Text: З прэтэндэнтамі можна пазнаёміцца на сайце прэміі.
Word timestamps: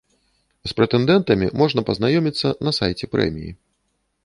З 0.71 0.71
прэтэндэнтамі 0.79 1.51
можна 1.61 1.85
пазнаёміцца 1.91 2.55
на 2.69 2.75
сайце 2.81 3.13
прэміі. 3.15 3.51